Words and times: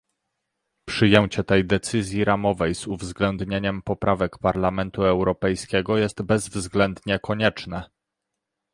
Przyjęcie 0.85 1.43
tej 1.43 1.65
decyzji 1.65 2.25
ramowej 2.25 2.75
z 2.75 2.87
uwzględnieniem 2.87 3.81
poprawek 3.81 4.37
Parlamentu 4.37 5.03
Europejskiego 5.03 5.97
jest 5.97 6.21
bezwzględnie 6.21 7.19
konieczne 7.19 7.89